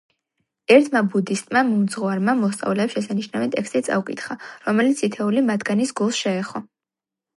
[0.75, 4.39] ერთმა ბუდისტმა მოძღვარმა მოსწავლეებს შესანიშნავი ტექსტი წაუკითხა,
[4.71, 6.63] რომელიც თითოეული მათგანის გულს შეეხო.